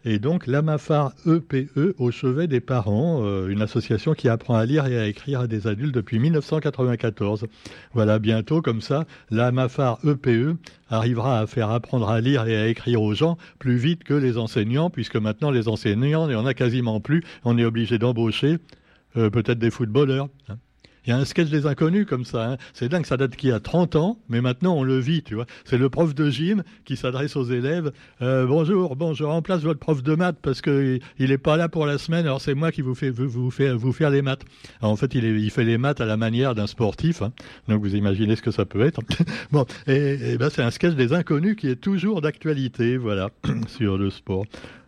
Et 0.04 0.20
donc 0.20 0.46
l'AMAFAR 0.46 1.12
EPE 1.26 1.96
au 1.98 2.10
chevet 2.12 2.46
des 2.46 2.60
parents, 2.60 3.24
euh, 3.24 3.48
une 3.48 3.62
association 3.62 4.14
qui 4.14 4.28
apprend 4.28 4.54
à 4.54 4.64
lire 4.64 4.86
et 4.86 4.96
à 4.96 5.06
écrire 5.06 5.40
à 5.40 5.46
des 5.48 5.66
adultes 5.66 5.94
depuis 5.94 6.20
1994. 6.20 7.46
Voilà, 7.94 8.18
bientôt 8.20 8.62
comme 8.62 8.80
ça, 8.80 9.06
l'AMAFAR 9.30 9.98
EPE 10.04 10.56
arrivera 10.88 11.40
à 11.40 11.46
faire 11.46 11.70
apprendre 11.70 12.08
à 12.08 12.20
lire 12.20 12.46
et 12.46 12.56
à 12.56 12.68
écrire 12.68 13.02
aux 13.02 13.14
gens 13.14 13.38
plus 13.58 13.76
vite 13.76 14.04
que 14.04 14.14
les 14.14 14.38
enseignants, 14.38 14.88
puisque 14.88 15.16
maintenant 15.16 15.50
les 15.50 15.66
enseignants, 15.66 16.26
il 16.26 16.30
n'y 16.30 16.36
en 16.36 16.46
a 16.46 16.54
quasiment 16.54 17.00
plus, 17.00 17.24
on 17.44 17.58
est 17.58 17.64
obligé 17.64 17.98
d'embaucher 17.98 18.58
euh, 19.16 19.30
peut-être 19.30 19.58
des 19.58 19.70
footballeurs. 19.70 20.28
Hein. 20.48 20.58
Il 21.08 21.12
y 21.12 21.14
a 21.14 21.16
un 21.16 21.24
sketch 21.24 21.48
des 21.48 21.64
inconnus 21.64 22.04
comme 22.06 22.26
ça. 22.26 22.50
Hein. 22.50 22.56
C'est 22.74 22.90
dingue, 22.90 23.06
ça 23.06 23.16
date 23.16 23.34
qu'il 23.34 23.48
y 23.48 23.52
a 23.52 23.60
30 23.60 23.96
ans, 23.96 24.18
mais 24.28 24.42
maintenant 24.42 24.74
on 24.74 24.82
le 24.82 24.98
vit, 24.98 25.22
tu 25.22 25.36
vois. 25.36 25.46
C'est 25.64 25.78
le 25.78 25.88
prof 25.88 26.14
de 26.14 26.28
gym 26.28 26.62
qui 26.84 26.98
s'adresse 26.98 27.34
aux 27.34 27.44
élèves. 27.44 27.92
Euh, 28.20 28.44
bonjour, 28.44 28.94
bon, 28.94 29.14
je 29.14 29.24
remplace 29.24 29.62
votre 29.62 29.80
prof 29.80 30.02
de 30.02 30.14
maths 30.14 30.36
parce 30.42 30.60
qu'il 30.60 31.00
n'est 31.18 31.38
pas 31.38 31.56
là 31.56 31.70
pour 31.70 31.86
la 31.86 31.96
semaine, 31.96 32.26
alors 32.26 32.42
c'est 32.42 32.52
moi 32.52 32.72
qui 32.72 32.82
vous 32.82 32.94
fais 32.94 33.10
faire 33.10 34.10
les 34.10 34.20
maths. 34.20 34.42
en 34.82 34.96
fait, 34.96 35.14
il, 35.14 35.50
fait 35.50 35.64
les 35.64 35.78
maths 35.78 36.02
à 36.02 36.04
la 36.04 36.18
manière 36.18 36.54
d'un 36.54 36.66
sportif, 36.66 37.22
hein. 37.22 37.32
donc 37.68 37.80
vous 37.80 37.96
imaginez 37.96 38.36
ce 38.36 38.42
que 38.42 38.50
ça 38.50 38.66
peut 38.66 38.82
être. 38.82 39.00
bon, 39.50 39.64
ben 39.86 40.50
c'est 40.50 40.62
un 40.62 40.70
sketch 40.70 40.92
des 40.92 41.14
inconnus 41.14 41.56
qui 41.56 41.68
est 41.68 41.80
toujours 41.80 42.20
d'actualité, 42.20 42.98
voilà, 42.98 43.30
sur 43.66 43.96
le 43.96 44.10
sport. 44.10 44.44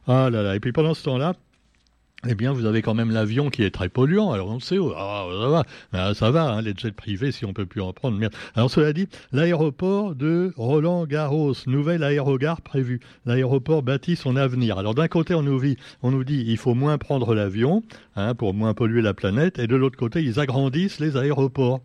Ah 0.07 0.29
là 0.29 0.43
là, 0.43 0.55
et 0.55 0.61
puis 0.61 0.73
pendant 0.73 0.93
ce 0.93 1.03
temps-là, 1.05 1.33
eh 2.29 2.35
bien, 2.35 2.53
vous 2.53 2.67
avez 2.67 2.83
quand 2.83 2.93
même 2.95 3.11
l'avion 3.11 3.49
qui 3.49 3.63
est 3.63 3.71
très 3.71 3.89
polluant. 3.89 4.31
Alors, 4.31 4.49
on 4.49 4.61
sait, 4.61 4.77
oh, 4.79 4.93
ah, 4.95 5.27
ça 5.31 5.49
va, 5.49 5.65
ah, 5.93 6.15
ça 6.15 6.31
va 6.31 6.53
hein, 6.53 6.63
les 6.63 6.75
jets 6.77 6.93
privés, 6.93 7.33
si 7.33 7.47
on 7.47 7.55
peut 7.55 7.65
plus 7.65 7.81
en 7.81 7.95
prendre. 7.95 8.19
Alors, 8.55 8.71
cela 8.71 8.93
dit, 8.93 9.09
l'aéroport 9.33 10.15
de 10.15 10.53
Roland-Garros, 10.57 11.55
nouvel 11.67 12.05
aérogare 12.05 12.61
prévu. 12.61 13.01
L'aéroport 13.25 13.83
bâtit 13.83 14.17
son 14.17 14.37
avenir. 14.37 14.79
Alors, 14.79 14.95
d'un 14.95 15.09
côté, 15.09 15.35
on 15.35 15.43
nous, 15.43 15.61
dit, 15.61 15.79
on 16.03 16.11
nous 16.11 16.25
dit, 16.25 16.45
il 16.47 16.59
faut 16.59 16.75
moins 16.75 16.99
prendre 16.99 17.35
l'avion 17.35 17.83
hein, 18.17 18.35
pour 18.35 18.53
moins 18.53 18.75
polluer 18.75 19.01
la 19.01 19.15
planète, 19.15 19.59
et 19.59 19.67
de 19.67 19.77
l'autre 19.77 19.97
côté, 19.97 20.23
ils 20.23 20.39
agrandissent 20.39 21.01
les 21.01 21.17
aéroports. 21.17 21.81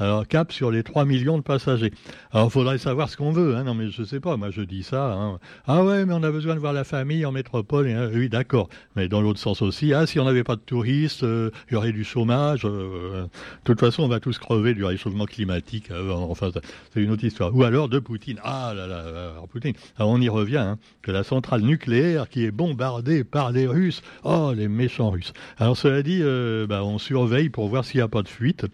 Alors, 0.00 0.26
cap 0.26 0.50
sur 0.50 0.70
les 0.70 0.82
3 0.82 1.04
millions 1.04 1.36
de 1.36 1.42
passagers. 1.42 1.92
Alors, 2.32 2.46
il 2.46 2.50
faudrait 2.50 2.78
savoir 2.78 3.10
ce 3.10 3.18
qu'on 3.18 3.32
veut. 3.32 3.54
Hein. 3.54 3.64
Non, 3.64 3.74
mais 3.74 3.90
je 3.90 4.02
sais 4.02 4.18
pas. 4.18 4.38
Moi, 4.38 4.50
je 4.50 4.62
dis 4.62 4.82
ça. 4.82 5.12
Hein. 5.12 5.38
Ah 5.66 5.84
ouais, 5.84 6.06
mais 6.06 6.14
on 6.14 6.22
a 6.22 6.30
besoin 6.30 6.54
de 6.54 6.60
voir 6.60 6.72
la 6.72 6.84
famille 6.84 7.26
en 7.26 7.32
métropole. 7.32 7.86
Hein, 7.86 8.08
oui, 8.14 8.30
d'accord. 8.30 8.70
Mais 8.96 9.08
dans 9.08 9.20
l'autre 9.20 9.38
sens 9.38 9.60
aussi. 9.60 9.92
Ah, 9.92 10.06
si 10.06 10.18
on 10.18 10.24
n'avait 10.24 10.42
pas 10.42 10.56
de 10.56 10.62
touristes, 10.62 11.22
euh, 11.22 11.50
il 11.68 11.74
y 11.74 11.76
aurait 11.76 11.92
du 11.92 12.04
chômage. 12.04 12.62
Euh, 12.64 13.24
de 13.24 13.28
toute 13.64 13.78
façon, 13.78 14.04
on 14.04 14.08
va 14.08 14.20
tous 14.20 14.38
crever 14.38 14.72
du 14.72 14.86
réchauffement 14.86 15.26
climatique. 15.26 15.90
Euh, 15.90 16.12
enfin, 16.12 16.48
c'est 16.94 17.00
une 17.02 17.10
autre 17.10 17.24
histoire. 17.24 17.54
Ou 17.54 17.62
alors 17.64 17.90
de 17.90 17.98
Poutine. 17.98 18.40
Ah 18.42 18.72
là 18.74 18.86
là, 18.86 19.00
alors 19.32 19.48
Poutine. 19.48 19.74
Alors, 19.98 20.12
on 20.12 20.20
y 20.20 20.30
revient. 20.30 20.76
Que 21.02 21.10
la 21.10 21.24
centrale 21.24 21.60
nucléaire 21.60 22.30
qui 22.30 22.46
est 22.46 22.50
bombardée 22.50 23.22
par 23.22 23.52
les 23.52 23.66
Russes. 23.66 24.00
Oh, 24.24 24.54
les 24.56 24.68
méchants 24.68 25.10
Russes. 25.10 25.34
Alors, 25.58 25.76
cela 25.76 26.02
dit, 26.02 26.22
bah, 26.66 26.84
on 26.84 26.96
surveille 26.96 27.50
pour 27.50 27.68
voir 27.68 27.84
s'il 27.84 27.98
n'y 27.98 28.02
a 28.02 28.08
pas 28.08 28.22
de 28.22 28.28
fuite. 28.28 28.64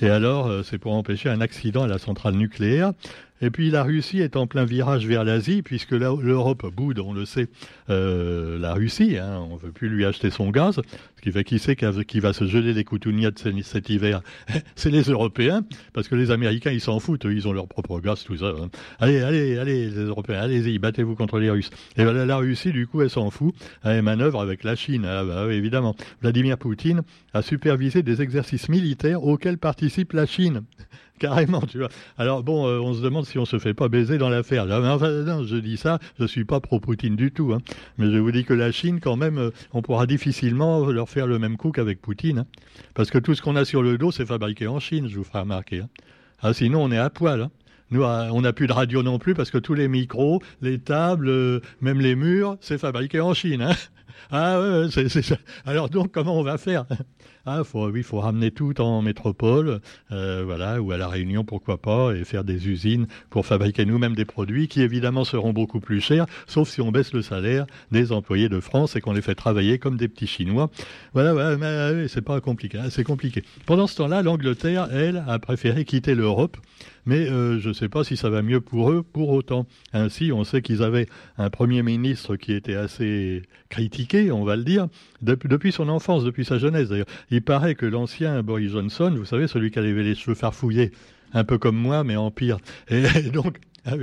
Et 0.00 0.08
alors, 0.08 0.64
c'est 0.72 0.78
pour 0.78 0.94
empêcher 0.94 1.28
un 1.28 1.42
accident 1.42 1.82
à 1.82 1.86
la 1.86 1.98
centrale 1.98 2.34
nucléaire. 2.34 2.92
Et 3.42 3.50
puis 3.50 3.70
la 3.70 3.82
Russie 3.82 4.20
est 4.20 4.36
en 4.36 4.46
plein 4.46 4.64
virage 4.64 5.06
vers 5.06 5.24
l'Asie, 5.24 5.62
puisque 5.62 5.90
l'Europe 5.90 6.64
boude, 6.74 7.00
on 7.00 7.12
le 7.12 7.24
sait, 7.24 7.48
euh, 7.90 8.56
la 8.58 8.72
Russie. 8.72 9.18
Hein, 9.18 9.44
on 9.50 9.56
ne 9.56 9.60
veut 9.60 9.72
plus 9.72 9.88
lui 9.88 10.04
acheter 10.04 10.30
son 10.30 10.50
gaz. 10.50 10.80
Ce 11.16 11.22
qui 11.22 11.32
fait 11.32 11.44
qui 11.44 11.58
sait 11.58 11.76
qui 11.76 12.20
va 12.20 12.32
se 12.32 12.46
geler 12.46 12.72
les 12.72 12.84
coutounières 12.84 13.32
cet 13.62 13.90
hiver 13.90 14.22
C'est 14.76 14.90
les 14.90 15.02
Européens, 15.02 15.64
parce 15.92 16.06
que 16.06 16.14
les 16.14 16.30
Américains, 16.30 16.70
ils 16.70 16.80
s'en 16.80 17.00
foutent. 17.00 17.24
Ils 17.24 17.48
ont 17.48 17.52
leur 17.52 17.66
propre 17.66 18.00
gaz, 18.00 18.22
tout 18.22 18.36
ça. 18.36 18.46
Hein. 18.46 18.70
Allez, 19.00 19.20
allez, 19.20 19.58
allez, 19.58 19.90
les 19.90 20.04
Européens, 20.04 20.40
allez-y, 20.40 20.78
battez-vous 20.78 21.16
contre 21.16 21.40
les 21.40 21.50
Russes. 21.50 21.70
Et 21.96 22.04
ben, 22.04 22.12
la 22.12 22.36
Russie, 22.36 22.70
du 22.70 22.86
coup, 22.86 23.02
elle 23.02 23.10
s'en 23.10 23.30
fout. 23.30 23.54
Elle 23.82 24.02
manœuvre 24.02 24.40
avec 24.40 24.62
la 24.62 24.76
Chine, 24.76 25.04
ah, 25.04 25.24
bah 25.24 25.52
évidemment. 25.52 25.96
Vladimir 26.20 26.58
Poutine 26.58 27.02
a 27.34 27.42
supervisé 27.42 28.04
des 28.04 28.22
exercices 28.22 28.68
militaires 28.68 29.24
auxquels 29.24 29.58
participe 29.58 30.12
la 30.12 30.26
Chine. 30.26 30.62
Carrément, 31.22 31.60
tu 31.60 31.78
vois. 31.78 31.88
Alors 32.18 32.42
bon, 32.42 32.66
euh, 32.66 32.80
on 32.80 32.94
se 32.94 33.00
demande 33.00 33.26
si 33.26 33.38
on 33.38 33.44
se 33.44 33.60
fait 33.60 33.74
pas 33.74 33.88
baiser 33.88 34.18
dans 34.18 34.28
l'affaire. 34.28 34.66
Je 34.66 35.56
dis 35.56 35.76
ça, 35.76 36.00
je 36.18 36.24
suis 36.24 36.44
pas 36.44 36.58
pro-Poutine 36.58 37.14
du 37.14 37.30
tout. 37.30 37.52
Hein. 37.52 37.58
Mais 37.96 38.10
je 38.10 38.18
vous 38.18 38.32
dis 38.32 38.44
que 38.44 38.52
la 38.52 38.72
Chine, 38.72 38.98
quand 38.98 39.14
même, 39.14 39.38
euh, 39.38 39.50
on 39.72 39.82
pourra 39.82 40.06
difficilement 40.06 40.84
leur 40.86 41.08
faire 41.08 41.28
le 41.28 41.38
même 41.38 41.56
coup 41.56 41.70
qu'avec 41.70 42.00
Poutine. 42.00 42.40
Hein. 42.40 42.46
Parce 42.94 43.12
que 43.12 43.18
tout 43.18 43.36
ce 43.36 43.42
qu'on 43.42 43.54
a 43.54 43.64
sur 43.64 43.84
le 43.84 43.98
dos, 43.98 44.10
c'est 44.10 44.26
fabriqué 44.26 44.66
en 44.66 44.80
Chine, 44.80 45.06
je 45.08 45.16
vous 45.16 45.22
ferai 45.22 45.38
remarquer. 45.38 45.82
Hein. 45.82 45.88
Ah, 46.40 46.52
sinon, 46.52 46.82
on 46.82 46.90
est 46.90 46.98
à 46.98 47.08
poil. 47.08 47.50
Nous, 47.92 48.02
euh, 48.02 48.28
on 48.32 48.40
n'a 48.40 48.52
plus 48.52 48.66
de 48.66 48.72
radio 48.72 49.04
non 49.04 49.20
plus 49.20 49.34
parce 49.34 49.52
que 49.52 49.58
tous 49.58 49.74
les 49.74 49.86
micros, 49.86 50.42
les 50.60 50.80
tables, 50.80 51.60
même 51.80 52.00
les 52.00 52.16
murs, 52.16 52.56
c'est 52.60 52.78
fabriqué 52.78 53.20
en 53.20 53.32
Chine. 53.32 53.68
Ah 54.30 54.60
ouais, 54.60 54.88
c'est 54.90 55.22
ça. 55.22 55.36
Alors 55.66 55.88
donc, 55.88 56.12
comment 56.12 56.38
on 56.38 56.42
va 56.42 56.58
faire? 56.58 56.86
Ah, 57.44 57.64
faut, 57.64 57.88
oui, 57.88 58.00
il 58.00 58.04
faut 58.04 58.20
ramener 58.20 58.52
tout 58.52 58.80
en 58.80 59.02
métropole, 59.02 59.80
euh, 60.12 60.42
voilà, 60.44 60.80
ou 60.80 60.92
à 60.92 60.96
la 60.96 61.08
Réunion, 61.08 61.42
pourquoi 61.42 61.76
pas, 61.76 62.12
et 62.12 62.22
faire 62.22 62.44
des 62.44 62.68
usines 62.68 63.08
pour 63.30 63.46
fabriquer 63.46 63.84
nous-mêmes 63.84 64.14
des 64.14 64.24
produits 64.24 64.68
qui 64.68 64.80
évidemment 64.80 65.24
seront 65.24 65.52
beaucoup 65.52 65.80
plus 65.80 66.00
chers, 66.00 66.26
sauf 66.46 66.68
si 66.68 66.80
on 66.80 66.92
baisse 66.92 67.12
le 67.12 67.20
salaire 67.20 67.66
des 67.90 68.12
employés 68.12 68.48
de 68.48 68.60
France 68.60 68.94
et 68.94 69.00
qu'on 69.00 69.12
les 69.12 69.22
fait 69.22 69.34
travailler 69.34 69.80
comme 69.80 69.96
des 69.96 70.06
petits 70.06 70.28
Chinois. 70.28 70.70
Voilà, 71.14 71.56
mais 71.56 71.66
euh, 71.66 72.06
c'est 72.06 72.22
pas 72.22 72.40
compliqué, 72.40 72.78
hein, 72.78 72.90
c'est 72.90 73.02
compliqué. 73.02 73.42
Pendant 73.66 73.88
ce 73.88 73.96
temps-là, 73.96 74.22
l'Angleterre, 74.22 74.88
elle, 74.92 75.24
a 75.26 75.40
préféré 75.40 75.84
quitter 75.84 76.14
l'Europe 76.14 76.56
mais 77.06 77.28
euh, 77.28 77.58
je 77.58 77.68
ne 77.68 77.74
sais 77.74 77.88
pas 77.88 78.04
si 78.04 78.16
ça 78.16 78.30
va 78.30 78.42
mieux 78.42 78.60
pour 78.60 78.90
eux 78.90 79.02
pour 79.02 79.30
autant. 79.30 79.66
Ainsi, 79.92 80.32
on 80.32 80.44
sait 80.44 80.62
qu'ils 80.62 80.82
avaient 80.82 81.06
un 81.38 81.50
Premier 81.50 81.82
ministre 81.82 82.36
qui 82.36 82.52
était 82.52 82.74
assez 82.74 83.42
critiqué, 83.68 84.30
on 84.30 84.44
va 84.44 84.56
le 84.56 84.64
dire, 84.64 84.88
depuis 85.22 85.72
son 85.72 85.88
enfance, 85.88 86.24
depuis 86.24 86.44
sa 86.44 86.58
jeunesse 86.58 86.88
d'ailleurs. 86.88 87.06
Il 87.30 87.42
paraît 87.42 87.74
que 87.74 87.86
l'ancien 87.86 88.42
Boris 88.42 88.70
Johnson, 88.70 89.12
vous 89.16 89.24
savez, 89.24 89.46
celui 89.46 89.70
qui 89.70 89.78
avait 89.78 89.92
les 90.02 90.14
cheveux 90.14 90.36
farfouillés, 90.36 90.92
un 91.32 91.44
peu 91.44 91.58
comme 91.58 91.76
moi, 91.76 92.04
mais 92.04 92.16
en 92.16 92.30
pire. 92.30 92.58
Et 92.88 93.02
donc, 93.32 93.58
ah. 93.84 93.94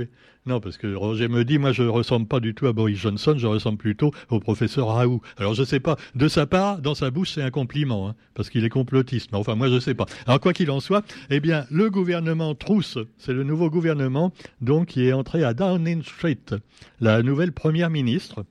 Non, 0.50 0.58
parce 0.58 0.78
que 0.78 0.92
Roger 0.92 1.28
me 1.28 1.44
dit, 1.44 1.58
moi 1.58 1.70
je 1.70 1.84
ne 1.84 1.88
ressemble 1.88 2.26
pas 2.26 2.40
du 2.40 2.56
tout 2.56 2.66
à 2.66 2.72
Boris 2.72 2.98
Johnson, 2.98 3.36
je 3.38 3.46
ressemble 3.46 3.78
plutôt 3.78 4.10
au 4.30 4.40
professeur 4.40 4.88
Raoult. 4.88 5.22
Alors 5.36 5.54
je 5.54 5.60
ne 5.60 5.64
sais 5.64 5.78
pas, 5.78 5.94
de 6.16 6.26
sa 6.26 6.44
part, 6.44 6.80
dans 6.80 6.96
sa 6.96 7.12
bouche 7.12 7.34
c'est 7.34 7.42
un 7.42 7.52
compliment, 7.52 8.08
hein, 8.08 8.16
parce 8.34 8.50
qu'il 8.50 8.64
est 8.64 8.68
complotiste. 8.68 9.30
Mais 9.30 9.38
enfin, 9.38 9.54
moi 9.54 9.68
je 9.68 9.74
ne 9.74 9.78
sais 9.78 9.94
pas. 9.94 10.06
Alors 10.26 10.40
quoi 10.40 10.52
qu'il 10.52 10.72
en 10.72 10.80
soit, 10.80 11.04
eh 11.30 11.38
bien, 11.38 11.66
le 11.70 11.88
gouvernement 11.88 12.56
Trousse, 12.56 12.98
c'est 13.16 13.32
le 13.32 13.44
nouveau 13.44 13.70
gouvernement, 13.70 14.32
donc 14.60 14.88
qui 14.88 15.06
est 15.06 15.12
entré 15.12 15.44
à 15.44 15.54
Downing 15.54 16.02
Street, 16.02 16.40
la 16.98 17.22
nouvelle 17.22 17.52
première 17.52 17.88
ministre. 17.88 18.44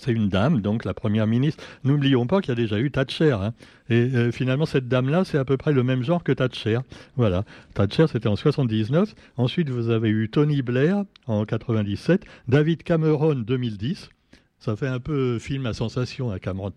C'est 0.00 0.12
une 0.12 0.28
dame, 0.28 0.60
donc 0.60 0.84
la 0.84 0.94
première 0.94 1.26
ministre. 1.26 1.62
N'oublions 1.84 2.26
pas 2.26 2.40
qu'il 2.40 2.48
y 2.48 2.52
a 2.52 2.56
déjà 2.56 2.78
eu 2.78 2.90
Thatcher. 2.90 3.32
Hein. 3.32 3.52
Et 3.88 4.10
euh, 4.14 4.32
finalement, 4.32 4.66
cette 4.66 4.88
dame-là, 4.88 5.24
c'est 5.24 5.38
à 5.38 5.44
peu 5.44 5.56
près 5.56 5.72
le 5.72 5.82
même 5.82 6.02
genre 6.02 6.24
que 6.24 6.32
Thatcher. 6.32 6.78
Voilà. 7.16 7.44
Thatcher, 7.74 8.06
c'était 8.10 8.28
en 8.28 8.36
79. 8.36 9.14
Ensuite, 9.36 9.70
vous 9.70 9.90
avez 9.90 10.08
eu 10.08 10.28
Tony 10.28 10.62
Blair 10.62 11.04
en 11.26 11.44
97, 11.44 12.24
David 12.48 12.82
Cameron 12.82 13.34
2010. 13.34 14.10
Ça 14.58 14.76
fait 14.76 14.88
un 14.88 15.00
peu 15.00 15.38
film 15.38 15.64
à 15.64 15.72
sensation, 15.72 16.30
à 16.30 16.34
hein, 16.34 16.38
Cameron. 16.38 16.70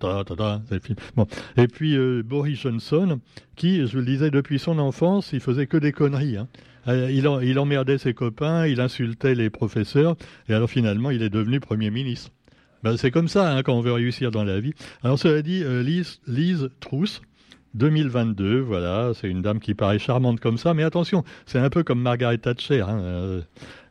Bon. 1.16 1.28
Et 1.58 1.68
puis 1.68 1.98
euh, 1.98 2.24
Boris 2.24 2.60
Johnson, 2.60 3.20
qui, 3.58 3.86
je 3.86 3.98
le 3.98 4.06
disais, 4.06 4.32
depuis 4.32 4.58
son 4.58 4.80
enfance, 4.80 5.32
il 5.34 5.42
faisait 5.42 5.68
que 5.68 5.76
des 5.76 5.92
conneries. 5.92 6.38
Hein. 6.38 6.48
Euh, 6.88 7.12
il 7.12 7.60
emmerdait 7.60 7.98
ses 7.98 8.14
copains, 8.14 8.68
il 8.68 8.82
insultait 8.82 9.36
les 9.36 9.50
professeurs, 9.50 10.16
et 10.50 10.54
alors 10.54 10.70
finalement, 10.70 11.12
il 11.12 11.22
est 11.24 11.30
devenu 11.30 11.60
Premier 11.60 11.92
ministre. 11.92 12.32
Ben, 12.84 12.98
c'est 12.98 13.12
comme 13.12 13.30
ça 13.30 13.50
hein, 13.50 13.64
quand 13.64 13.74
on 13.74 13.82
veut 13.82 13.94
réussir 13.94 14.30
dans 14.30 14.44
la 14.44 14.60
vie. 14.60 14.74
Alors 15.04 15.18
cela 15.18 15.42
dit, 15.42 15.64
euh, 15.64 15.82
Lise, 15.82 16.20
Lise 16.28 16.70
Trousse, 16.82 17.22
2022, 17.76 18.60
voilà, 18.60 19.14
c'est 19.16 19.30
une 19.30 19.42
dame 19.42 19.60
qui 19.60 19.74
paraît 19.74 20.00
charmante 20.00 20.42
comme 20.42 20.58
ça, 20.58 20.74
mais 20.74 20.84
attention, 20.84 21.24
c'est 21.46 21.60
un 21.60 21.70
peu 21.70 21.84
comme 21.84 22.02
Margaret 22.02 22.38
Thatcher. 22.38 22.82
Hein, 22.82 23.00
euh, 23.00 23.42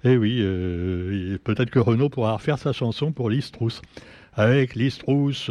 eh 0.05 0.17
oui, 0.19 0.39
euh, 0.41 1.39
peut-être 1.43 1.71
que 1.71 1.79
Renaud 1.79 2.11
pourra 2.11 2.35
refaire 2.35 2.59
sa 2.59 2.73
chanson 2.73 3.13
pour 3.13 3.31
Lise 3.31 3.51
Trousse. 3.51 3.81
Avec 4.35 4.75
Lise 4.75 4.99
Trousse, 4.99 5.51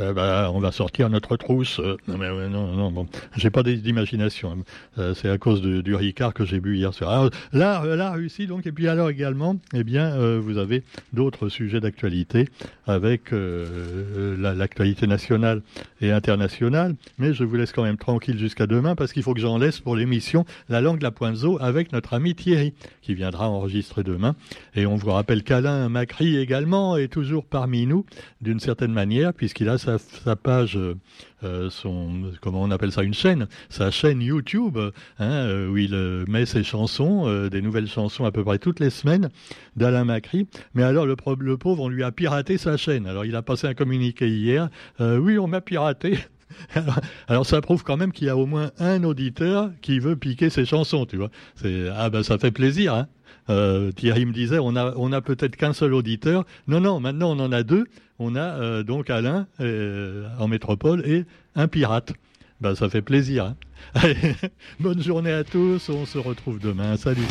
euh, 0.00 0.12
bah, 0.12 0.50
on 0.54 0.60
va 0.60 0.72
sortir 0.72 1.10
notre 1.10 1.36
trousse. 1.36 1.78
Euh, 1.80 1.96
non, 2.08 2.16
mais 2.16 2.28
non, 2.48 2.74
non, 2.74 2.90
bon, 2.90 3.06
j'ai 3.36 3.50
pas 3.50 3.62
d'imagination. 3.62 4.52
Hein. 4.52 4.62
Euh, 4.98 5.14
c'est 5.14 5.28
à 5.28 5.38
cause 5.38 5.60
du 5.62 5.94
Ricard 5.94 6.34
que 6.34 6.44
j'ai 6.44 6.60
bu 6.60 6.76
hier 6.76 6.94
soir. 6.94 7.10
Alors, 7.10 7.30
là, 7.52 7.96
la 7.96 8.12
Russie, 8.12 8.46
donc, 8.46 8.66
et 8.66 8.72
puis 8.72 8.88
alors 8.88 9.10
également, 9.10 9.56
eh 9.74 9.84
bien, 9.84 10.38
vous 10.38 10.58
avez 10.58 10.82
d'autres 11.12 11.48
sujets 11.48 11.80
d'actualité 11.80 12.48
avec 12.86 13.32
l'actualité 13.32 15.06
nationale 15.06 15.62
et 16.00 16.10
internationale. 16.10 16.94
Mais 17.18 17.34
je 17.34 17.44
vous 17.44 17.56
laisse 17.56 17.72
quand 17.72 17.82
même 17.82 17.96
tranquille 17.96 18.38
jusqu'à 18.38 18.66
demain 18.66 18.94
parce 18.94 19.12
qu'il 19.12 19.22
faut 19.22 19.34
que 19.34 19.40
j'en 19.40 19.58
laisse 19.58 19.80
pour 19.80 19.96
l'émission 19.96 20.44
La 20.68 20.80
langue 20.80 21.02
la 21.02 21.10
pointe 21.10 21.32
avec 21.60 21.92
notre 21.92 22.14
ami 22.14 22.34
Thierry 22.34 22.74
qui 23.00 23.14
viendra 23.14 23.48
enregistrer 23.48 24.02
demain. 24.02 24.34
Et 24.74 24.86
on 24.86 24.96
vous 24.96 25.10
rappelle 25.10 25.42
qu'Alain 25.42 25.88
Macri 25.88 26.36
également 26.36 26.96
est 26.96 27.08
toujours 27.08 27.44
parmi 27.44 27.86
nous 27.86 28.04
d'une 28.40 28.60
certaine 28.60 28.92
manière 28.92 29.32
puisqu'il 29.32 29.68
a 29.68 29.78
sa, 29.82 30.36
page, 30.36 30.76
euh, 30.76 30.94
euh, 31.44 31.70
son, 31.70 32.32
comment 32.40 32.62
on 32.62 32.70
appelle 32.70 32.92
ça, 32.92 33.02
une 33.02 33.14
chaîne, 33.14 33.48
sa 33.68 33.90
chaîne 33.90 34.20
YouTube, 34.20 34.78
hein, 34.78 34.92
euh, 35.20 35.68
où 35.68 35.76
il 35.76 35.94
met 36.28 36.46
ses 36.46 36.62
chansons, 36.62 37.48
des 37.48 37.62
nouvelles 37.62 37.88
chansons 37.88 38.24
à 38.24 38.32
peu 38.32 38.44
près 38.44 38.58
toutes 38.58 38.80
les 38.80 38.90
semaines 38.90 39.30
d'Alain 39.76 40.04
Macri. 40.04 40.46
Mais 40.74 40.82
alors 40.82 41.06
le, 41.06 41.16
pauvre, 41.16 41.82
on 41.82 41.88
lui 41.88 42.04
a 42.04 42.12
piraté 42.12 42.58
sa 42.58 42.76
chaîne. 42.76 43.06
Alors 43.06 43.24
il 43.24 43.34
a 43.36 43.42
passé 43.42 43.66
un 43.66 43.74
communiqué 43.74 44.28
hier. 44.28 44.68
oui, 45.00 45.38
on 45.38 45.46
m'a 45.46 45.60
piraté. 45.60 46.18
Alors, 47.28 47.46
ça 47.46 47.62
prouve 47.62 47.82
quand 47.82 47.96
même 47.96 48.12
qu'il 48.12 48.26
y 48.26 48.30
a 48.30 48.36
au 48.36 48.44
moins 48.44 48.72
un 48.78 49.04
auditeur 49.04 49.70
qui 49.80 49.98
veut 49.98 50.16
piquer 50.16 50.50
ses 50.50 50.66
chansons, 50.66 51.06
tu 51.06 51.16
vois. 51.16 51.30
Ah 51.96 52.10
ben 52.10 52.22
ça 52.22 52.36
fait 52.36 52.50
plaisir. 52.50 52.94
Hein 52.94 53.08
euh, 53.50 53.92
Thierry 53.92 54.26
me 54.26 54.32
disait, 54.32 54.58
on 54.58 54.76
a, 54.76 54.94
on 54.96 55.12
a 55.12 55.20
peut-être 55.20 55.56
qu'un 55.56 55.72
seul 55.72 55.94
auditeur. 55.94 56.44
Non, 56.68 56.80
non, 56.80 57.00
maintenant 57.00 57.30
on 57.32 57.40
en 57.40 57.52
a 57.52 57.62
deux. 57.62 57.86
On 58.18 58.36
a 58.36 58.40
euh, 58.40 58.82
donc 58.82 59.10
Alain 59.10 59.46
euh, 59.60 60.28
en 60.38 60.48
métropole 60.48 61.02
et 61.06 61.24
un 61.54 61.68
pirate. 61.68 62.12
Ben, 62.60 62.74
ça 62.74 62.88
fait 62.88 63.02
plaisir. 63.02 63.54
Hein. 63.96 64.14
bonne 64.80 65.02
journée 65.02 65.32
à 65.32 65.42
tous. 65.42 65.88
On 65.88 66.06
se 66.06 66.18
retrouve 66.18 66.60
demain. 66.60 66.96
Salut. 66.96 67.26